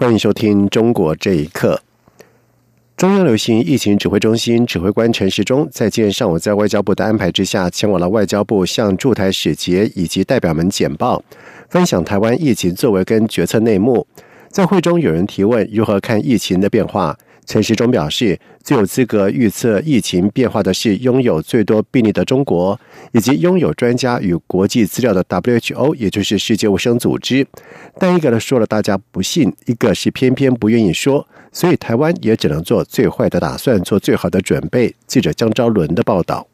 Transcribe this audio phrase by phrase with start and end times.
[0.00, 1.78] 欢迎收听《中国这一刻》。
[2.96, 11.22] 中央流行疫情指挥中心指挥官陈时中在今天上午在外交部的安排之下，前往了外交部，向驻台使节以及代表们简报，
[11.68, 14.06] 分享台湾疫情作为跟决策内幕。
[14.48, 17.18] 在会中，有人提问如何看疫情的变化。
[17.50, 22.78] 陈时中表示，最有资格预测疫情变化的是拥有最多病例的中国，
[23.10, 27.44] 以及拥有专家与国际资料的 WHO，也就是世界卫生组织。
[27.98, 34.94] 但一个呢说了大家不信，一个是偏偏不愿意说，所以台湾也只能做最坏的打算，做最好的准备。
[35.08, 36.46] 记者江昭伦的报道。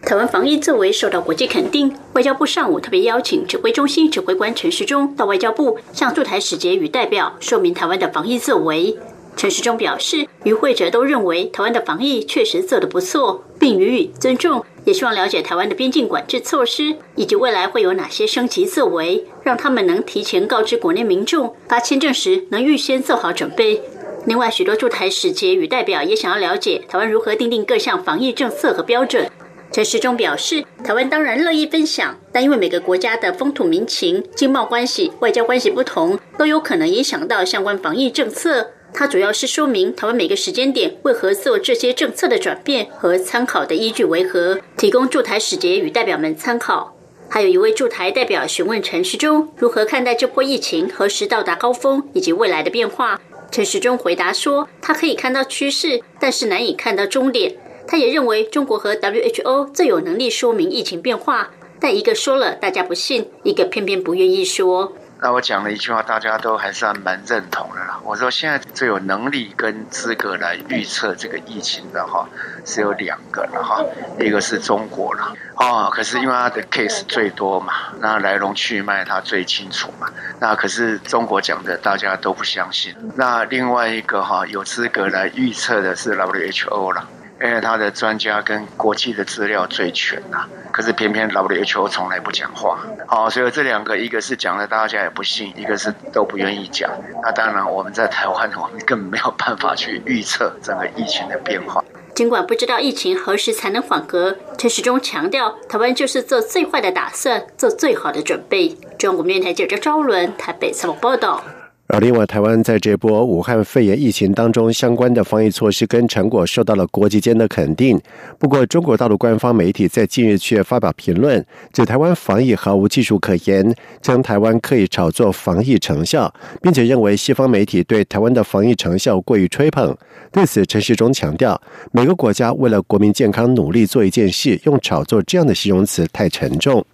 [0.00, 8.96] 台湾防疫作为受到国际肯定，外交部上午特别邀请指挥中心指挥官陈时中到外交部，向驻台使节与代表说明台湾的防疫作为。
[9.38, 23.80] 陈时中表示，与会者都认为台湾的防疫确实做得不错，并予以尊重，也希望了解台湾的边境管制措施以及未来会有哪些升级作为，让他们能提前告知国内民众，发签证时能预先做好准备。
[24.26, 29.30] 另外，许多驻台使节与代表也想要了解台湾如何订定各项防疫政策和标准。
[29.70, 38.72] 陈时中表示，台湾当然乐意分享，但因为每个国家的风土民情、经贸关系、外交关系不同，都有可能影响到相关防疫政策。
[38.92, 46.96] 它主要是说明台湾每个时间点为何做这些政策的转变和参考的依据为何，提供驻台使节与代表们参考。
[47.28, 53.20] 还有一位驻台代表询问陈时中如何看待这波疫情何时到达高峰以及未来的变化。
[53.50, 57.54] 陈时中回答说，他可以看到趋势，但是难以看到终点。
[57.86, 64.92] 他也认为中国和 WHO 最有能力说明疫情变化，但一个说了大家不信，一个偏偏不愿意说。
[65.20, 67.98] 那我讲了一句话，大家都还算蛮认同的啦。
[68.04, 72.28] 我说现在最有能力跟资格来预测这个疫情的哈，
[72.64, 73.84] 是有两个了哈，
[74.20, 80.08] 一个是中国了哦，可是因为它的 case 最多嘛，那来龙去脉它最清楚嘛，
[80.38, 82.94] 那可是中国讲的大家都不相信。
[83.16, 87.08] 那另外一个哈，有资格来预测的是 WHO 了。
[87.40, 96.90] 因为他的专家跟国际的资料最全呐，可是偏偏 WHO 从来不讲话，好，所以这两个一个是讲了大家也不信，一个是都不愿意讲。
[97.22, 101.84] 那当然我们在台湾，我们根本没有办法去预测整个疫情的变化。
[102.14, 108.76] 尽管不知道疫情何时才能缓和，陈时中强调，台湾就是做最坏的打算，做最好的准备。
[108.98, 111.44] 中国面台记者赵伦台北采访报道。
[111.90, 117.98] 而另外，台湾在这波武汉肺炎疫情当中，相关的防疫措施跟成果受到了国际间的肯定。
[118.38, 129.96] 不过，中国大陆官方媒体在近日却发表评论，指台湾防疫毫无技术可言，称台湾刻意炒作防疫成效，并且认为西方媒体对台湾的防疫成效过于吹捧。
[130.30, 131.58] 对此，陈时中强调，
[131.90, 136.84] 每个国家为了国民健康努力做一件事，用炒作这样的形容词太沉重。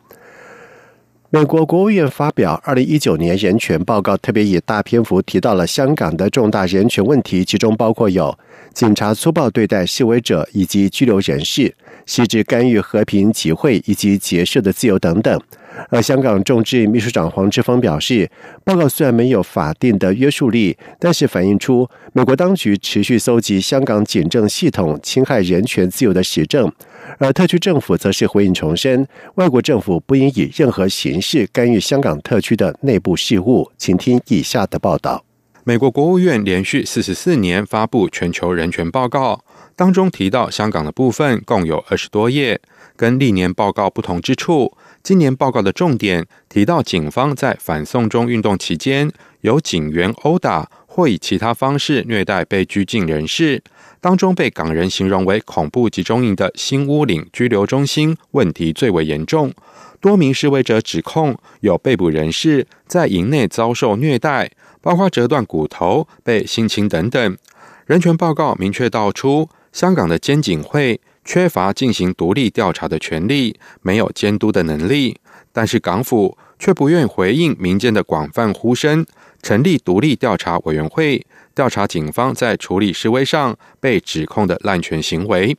[1.35, 8.39] 美国国务院发表二零一九年人权报告，特别以大篇幅提到了香港的重大人权问题，其中包括有
[8.73, 11.75] 警察粗暴对待示威者以及拘留人士，
[12.07, 15.41] 实质干预和平集会以及结社的自由等等。
[15.91, 18.31] 而香港众志秘书长黄之锋表示，
[18.63, 26.71] 报告虽然没有法定的约束力，但是反映出美国当局持续搜集香港警政系统侵害人权自由的实证。
[27.19, 29.07] 而特区政府则是回应重申，
[29.37, 33.71] 外国政府不应以任何形式干预香港特区的内部事务。
[33.77, 35.25] 请听以下的报道：
[35.65, 39.45] 美国国务院连续四十四年发布全球人权报告，
[39.77, 42.61] 当中提到香港的部分共有二十多页。
[42.97, 44.73] 跟历年报告不同之处，
[45.03, 49.11] 今年报告的重点提到警方在反送中运动期间
[49.41, 53.61] 有警员殴打或以其他方式虐待被拘禁人士。
[54.05, 59.51] 当中被港人形容为恐怖集中营的新屋岭拘留中心问题最为严重，
[59.99, 64.51] 多名示威者指控有被捕人士在营内遭受虐待，
[64.83, 67.39] 包括折断骨头、被性侵等等。
[67.87, 75.17] 人权报告明确道出，香港的监警会缺乏进行独立调查的权利，没有监督的能力，
[75.51, 79.07] 但是港府却不愿回应民间的广泛呼声，
[79.45, 81.25] 成立独立调查委员会。
[81.55, 85.57] 调查警方在处理示威上被指控的滥权行为。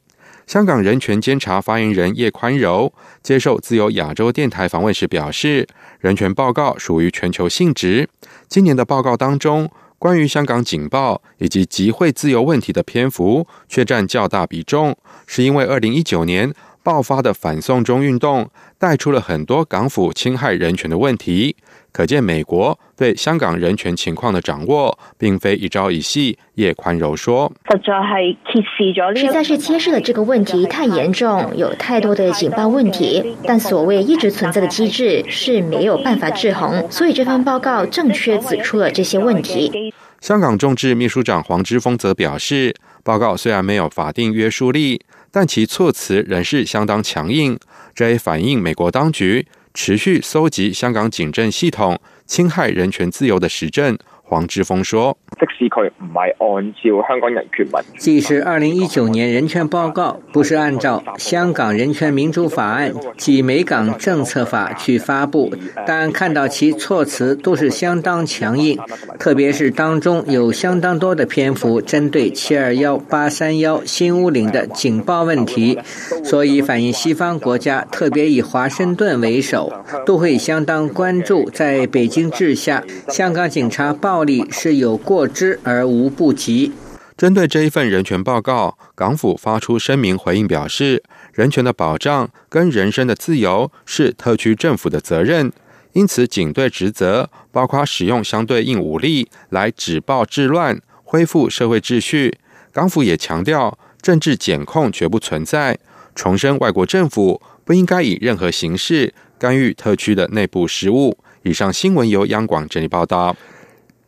[0.47, 2.91] 香港人权监察发言人叶宽柔
[3.23, 5.67] 接受自由亚洲电台访问时表示，
[5.99, 8.09] 人权报告属于全球性质。
[8.49, 16.53] 今年的报告当中，关于香港警报以及集会自由问题的篇幅却占较大比重，是因为二零一九年
[16.85, 18.47] 爆发的反送中运动
[18.77, 21.55] 带出了很多港府侵害人权的问题。
[21.91, 26.37] 可见，美国对香港人权情况的掌握，并非一朝一夕。
[26.53, 33.35] 叶宽柔说：“实在係揭示咗，实在是揭示了这个问题太严重，有太多的警报问题。
[33.45, 39.91] 但所谓一直存在的机制是没有办法制衡，所以这份报告正确指出了这些问题。”
[40.21, 42.73] 香港众志秘书长黄之锋则表示，
[43.03, 44.99] 报告虽然没有法定约束力，
[45.35, 47.59] 但其措辞仍是相当强硬，
[47.93, 49.45] 这也反映美国当局。
[49.73, 53.97] 持续搜集香港警政系统侵害人权自由的实证。
[54.27, 65.53] 黄之锋说：“即使佢唔系按照香港人权民，即使二零一九年人权报告不是按照香港人权民主法案及美港政策法去发布，
[65.85, 68.79] 但看到其措辞都是相当强硬，
[69.19, 75.77] 特别是当中有相当多的篇幅针对七二幺八三幺新屋岭的警报问题，
[76.23, 79.71] 所以反映西方国家，特别以华盛顿为首，
[80.03, 86.71] 都会相当关注在北京治下香港警察报。”暴力是有过之而无不及。
[87.17, 91.03] 针对这一份人权报告，港府发出声明回应，表示
[91.33, 95.51] 人权的保障跟人身的自由是特区政府的责任，
[95.91, 102.37] 因此警队职责包括使用相对应武力来止暴制乱、恢复社会秩序。
[102.71, 105.77] 港府也强调，政治检控绝不存在，
[106.15, 111.17] 重申外国政府不应该以任何形式干预特区的内部事务。
[111.43, 113.35] 以上新闻由央广整理报道。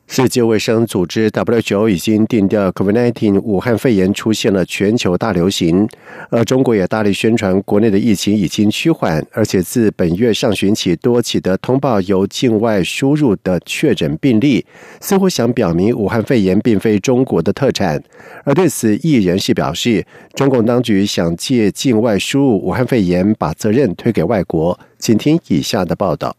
[0.09, 5.87] 世界卫生组织 WHO 已经定调，COVID-19 武汉肺炎出现了全球大流行，
[6.29, 14.65] 而中国也大力宣传国内的疫情已经趋缓，而且自本月上旬起多起的通报由境外输入的确诊病例，
[15.01, 18.01] 似乎想表明武汉肺炎并非中国的特产。
[18.45, 24.79] 而对此，异人士表示，中共当局想借境外输入武汉肺炎，把责任推给外国。
[24.97, 26.35] 请听以下的报道。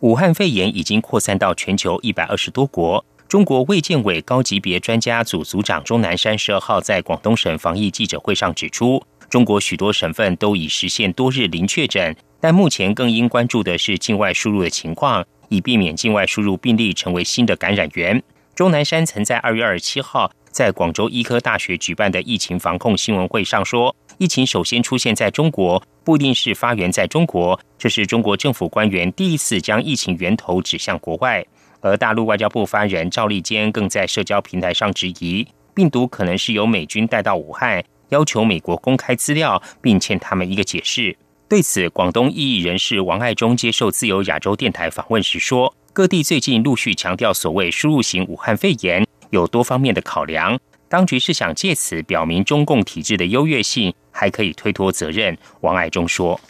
[0.00, 3.02] 武汉肺炎已经扩散到全球一百二十多国。
[3.26, 18.22] 中国卫健委高级别专家组组长钟南山十二号在广东省防疫记者会上指出，中国许多省份都已实现多日零确诊，但目前更应关注的是境外输入的情况，以避免境外输入病例成为新的感染源。
[18.54, 23.96] 钟南山曾在二月二十七号在广州医科大学举办的疫情防控新闻会上说。
[24.18, 27.58] 疫情首先出现在中国，不一定是发源在中国。
[27.76, 31.44] 这是中国政府官员第一次将疫情源头指向国外。
[31.82, 41.14] 而大陆外交部发言人赵立坚更在社交平台上质疑，病毒可能是由美军带到武汉，要求美国公开资料，并欠他们一个解释。
[41.46, 55.36] 对此，广东异议人士王爱忠接受自由亚洲电台访问时说：“各地最近陆续强调所谓输入型武汉肺炎，有多方面的考量。”当局是想借此表明中共体制的优越性，还可以推脱责任。
[55.60, 56.40] 王爱忠说：“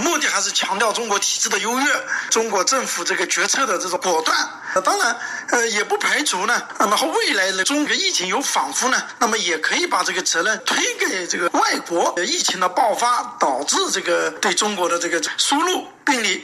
[0.00, 1.86] 目的还是强调中国体制的优越，
[2.30, 4.36] 中国政府这个决策的这种果断。
[4.84, 5.16] 当然，
[5.48, 16.42] 呃，也不排除呢，那么未来的中国疫情有反复呢，那么也可以把这个责任推给这个外国疫情的爆发导致这个对中国的这个输入病例。”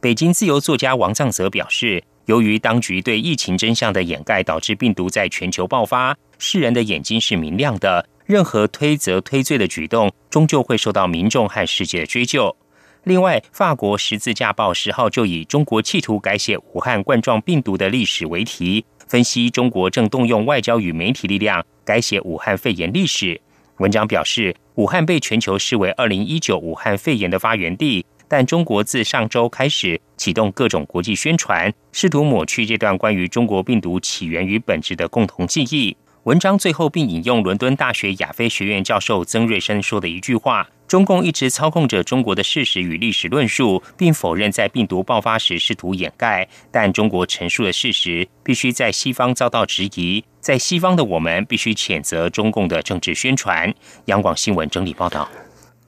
[0.00, 6.16] 北京自由作家王藏泽表示，由于当局对疫情真相的掩盖，导致病毒在全球爆发。
[6.38, 12.56] 世人的眼睛是明亮的，任何推责推罪的举动，终究会受到民众和世界的追究。
[13.04, 23.40] 另外，法国十字架报十号就以“中国企图改写武汉冠状病毒的历史”为题，分析中国正动用外交与媒体力量改写武汉肺炎历史。
[23.78, 35.96] 文章表示，武汉被全球视为二零一九武汉肺炎的发源地，但中国自上周开始启动各种国际宣传，试图抹去这段关于中国病毒起源与本质的共同记忆。
[36.22, 46.46] 文章最后并引用伦敦大学亚非学院教授曾瑞生说的一句话：“中共一直操控着中国的事实与历史论述，并否认在病毒爆发时试图掩盖。
[46.70, 53.74] 但中国陈述的事实必须在西方遭到质疑，在西方的我们必须谴责中共的政治宣传。”
[54.06, 55.28] 央广新闻整理报道。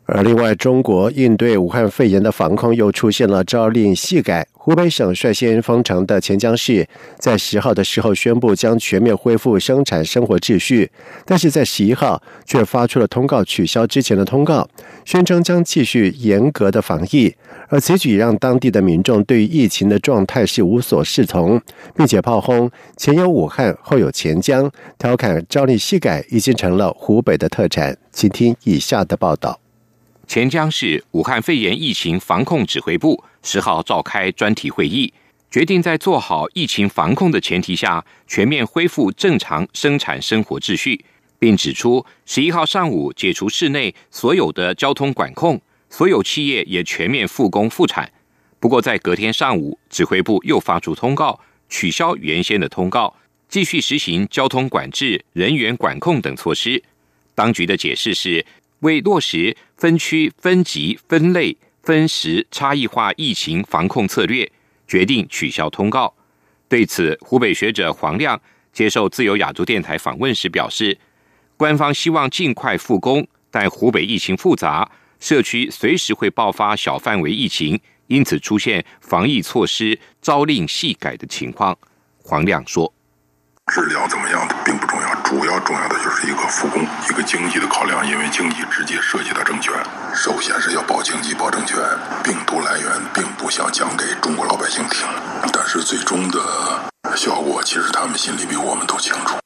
[0.04, 4.46] 而另外，中国应对武汉肺炎的防控又出现了朝令夕改。
[4.52, 6.86] 湖北省率先封城的钱江市，
[7.18, 10.90] 在十号的时候宣布将全面恢复生产生活秩序，
[11.24, 14.68] 但是在十一号却发出了通告，取消之前的通告，
[15.04, 17.34] 宣称将继续严格的防疫。
[17.68, 21.60] 而此举让当地的民众对于疫情的状态是无所适从，
[21.96, 27.96] 并且炮轰前有武汉，后有钱江，调侃朝令夕改已经成了湖北的特产。
[28.12, 29.61] 请听以下的报道。
[30.32, 35.12] 钱江市武汉肺炎疫情防控指挥部十号召开专题会议，
[35.50, 41.04] 决定在做好疫情防控的前提下，全面恢复正常生产生活秩序，
[41.38, 45.60] 并指出十一号上午解除市内所有的交通管控，
[45.90, 48.10] 所有企业也全面复工复产。
[48.58, 53.14] 不过，在隔天上午，指挥部又发出通告，取消原先的通告，
[53.50, 56.82] 继续实行交通管制、人员管控等措施。
[57.34, 58.44] 当局的解释是，
[58.82, 64.48] 为落实分区、分级、分类、分时差异化疫情防控策略。
[64.86, 66.12] 决定取消通告。
[66.68, 68.38] 对此，湖北学者黄亮
[68.74, 70.98] 接受自由亚洲电台访问时表示，
[71.56, 81.78] 官方希望尽快复工，但湖北疫情复杂，社区随时会爆发小范围疫情，因此出现防疫措施朝令夕改的情况。
[82.22, 82.92] 黄亮说。
[83.72, 89.72] 质量怎么样并不重要，主要重要的就是一个复工，一个经济的考量，因为经济直接涉及到政权。
[90.14, 91.78] 首先是要保经济、保政权。
[92.22, 95.06] 病毒来源并不想讲给中国老百姓听，
[95.54, 96.38] 但是最终的
[97.16, 99.38] 效果其实他们心里比我们都清楚。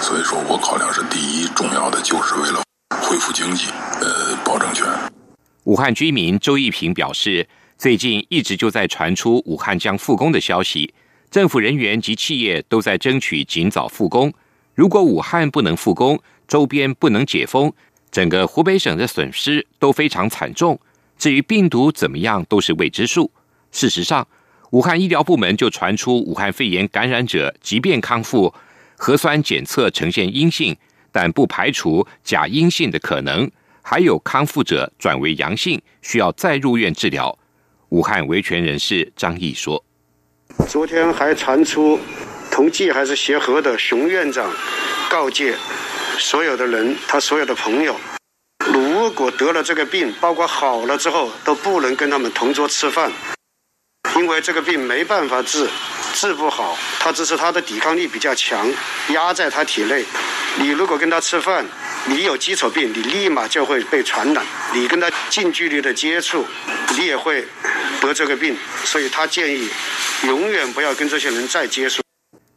[0.00, 2.62] 所以说我考量是第一重要的，就是为了
[3.02, 3.66] 恢复经济，
[4.00, 4.86] 呃，保政权。
[5.64, 10.94] 武汉居民周一平表示，最近一直就在传出武汉将复工的消息。
[11.34, 14.32] 政府人员及企业都在争取尽早复工。
[14.72, 17.72] 如果武汉不能复工，周边不能解封，
[18.12, 20.78] 整个湖北省的损失都非常惨重。
[21.18, 23.28] 至于病毒怎么样，都是未知数。
[23.72, 24.24] 事实上，
[24.70, 28.54] 武汉医疗部门就传出，武汉肺炎感染者即便康复，
[28.96, 30.76] 核酸检测呈现阴性，
[31.10, 33.50] 但不排除假阴性的可能，
[33.82, 37.36] 还有康复者转为阳性，需要再入院治疗。
[37.88, 39.84] 武汉维权人士张毅说。
[40.68, 42.00] 昨天还传出，
[42.50, 44.50] 同济还是协和的熊院长
[45.08, 45.54] 告诫
[46.18, 47.96] 所有的人，他所有的朋友，
[48.72, 53.12] 如果得了这个病，包括好了之后，都不能跟他们同桌吃饭，
[54.16, 55.68] 因为这个病没办法治，
[56.14, 58.68] 治不好，他只是他的抵抗力比较强，
[59.08, 60.04] 压在他体内。
[60.56, 61.66] 你如果跟他吃饭，
[62.06, 64.44] 你有基础病，你立马就会被传染。
[64.72, 66.46] 你跟他近距离的接触，
[66.96, 67.46] 你也会
[68.00, 68.56] 得这个病。
[68.84, 69.68] 所以他建议。
[70.26, 72.02] 永远不要跟这些人再接触。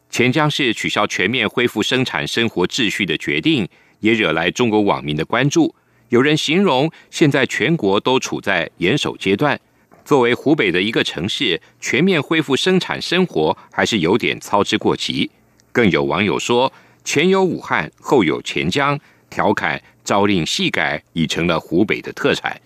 [0.09, 3.67] 钱江市取消全面恢复生产生活秩序的决定，
[3.99, 5.75] 也惹来中国网民的关注。
[6.09, 9.59] 有人形容，现在全国都处在严守阶段。
[10.05, 15.29] 作为湖北的一个城市，全面恢复生产生活还是有点操之过急。
[15.73, 16.71] 更有网友说，
[17.03, 18.97] 前有武汉，后有钱江，
[19.29, 22.59] 调侃朝令夕改已成了湖北的特产。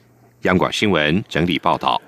[0.43, 1.99] 央广新闻整理报道。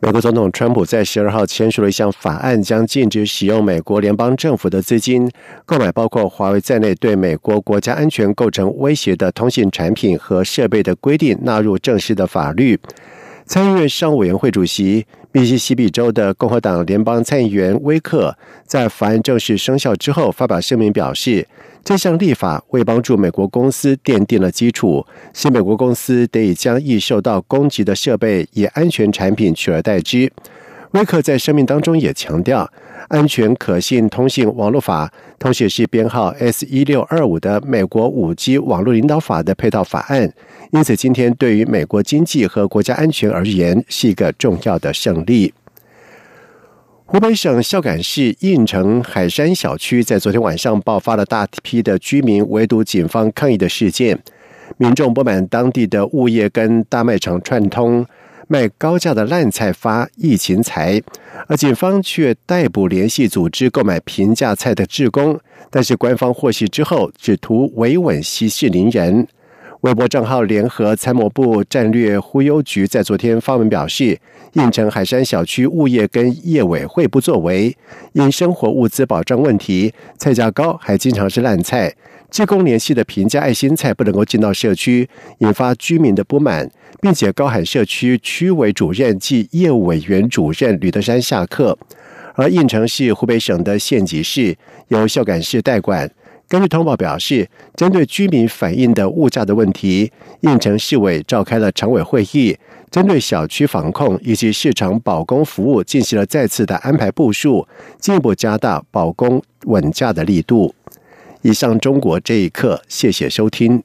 [0.00, 5.28] 美国总统川普在十二号签署了一项法案，将禁止使用美国联邦政府的资金
[5.66, 12.78] 购买包括华为在内对美国国家安全构成威胁的通信产品和设备的规定纳入正式的法律。
[13.48, 18.36] 参议院商务委员会主席、密西西比州的共和党联邦参议员威克
[18.66, 21.48] 在法案正式生效之后发表声明表示。
[21.82, 30.30] 这项立法为帮助美国公司奠定了基础，使美国公司得以将易受到攻击的设备以安全产品取而代之。
[30.92, 32.70] 威克在声明当中也强调，
[33.08, 40.32] 安全可信通信网络法，同时是编号 S 一六二五的美国五 G 网络领导法的配套法案。
[40.72, 45.52] 因此，今天对于美国经济和国家安全而言，是一个重要的胜利。
[47.04, 54.18] 湖北省孝感市应城海山小区在昨天晚上爆发了大批的居民围堵警方抗议的事件，
[54.76, 58.04] 民众不满当地的物业跟大卖场串通，
[58.48, 61.00] 卖高价的烂菜发疫情财，
[61.46, 65.38] 而警方却逮捕联系组织购买平价菜的职工，
[65.70, 69.28] 但是官方获悉之后，只图维稳息事宁人。
[69.82, 74.18] 微博账号联合参谋部战略忽悠局在昨天发文表示，
[74.54, 77.76] 应城海山小区物业跟业委会不作为，
[78.14, 81.94] 因生活物资保障问题，菜价高，还经常是烂菜。
[82.30, 85.08] 职工联系的平价爱心菜不能够进到社区，
[85.38, 86.70] 引发居民的不满，
[87.00, 91.76] 并且高喊社区区委主任暨业务委员主任吕德山下课。
[92.34, 94.56] 而应城是湖北省的县级市，
[94.88, 96.08] 由孝感市代管。
[96.46, 100.10] 根据通报表示，针对居民反映的物价的问题，
[100.42, 102.56] 应城市委召开了常委会议，
[102.90, 107.66] 针对小区防控以及市场保供服务进行了再次的安排部署，
[107.98, 110.74] 进一步加大保供稳价的力度。
[111.48, 113.82] 以上，中国这一刻，谢谢收听。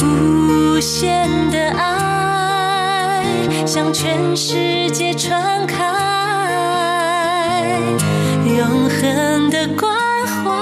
[0.00, 3.24] 无限的爱
[3.66, 5.82] 向全世界传开。
[8.56, 9.92] 永恒的关
[10.28, 10.52] 怀，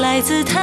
[0.00, 0.53] 来自他。